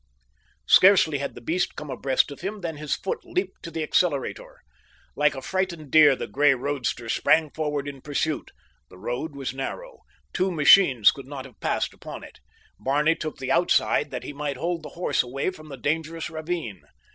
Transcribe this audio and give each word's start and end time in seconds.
Scarcely 0.65 1.19
had 1.19 1.35
the 1.35 1.41
beast 1.41 1.75
come 1.75 1.91
abreast 1.91 2.31
of 2.31 2.41
him 2.41 2.61
than 2.61 2.77
his 2.77 2.95
foot 2.95 3.23
leaped 3.23 3.61
to 3.61 3.69
the 3.69 3.83
accelerator. 3.83 4.61
Like 5.15 5.35
a 5.35 5.43
frightened 5.43 5.91
deer 5.91 6.15
the 6.15 6.25
gray 6.25 6.55
roadster 6.55 7.07
sprang 7.07 7.51
forward 7.51 7.87
in 7.87 8.01
pursuit. 8.01 8.49
The 8.89 8.97
road 8.97 9.35
was 9.35 9.53
narrow. 9.53 9.99
Two 10.33 10.49
machines 10.49 11.11
could 11.11 11.27
not 11.27 11.45
have 11.45 11.59
passed 11.59 11.93
upon 11.93 12.23
it. 12.23 12.39
Barney 12.79 13.13
took 13.13 13.37
the 13.37 13.51
outside 13.51 14.09
that 14.09 14.23
he 14.23 14.33
might 14.33 14.57
hold 14.57 14.81
the 14.81 14.89
horse 14.97 15.21
away 15.21 15.51
from 15.51 15.69
the 15.69 15.77
dangerous 15.77 16.31
ravine. 16.31 16.81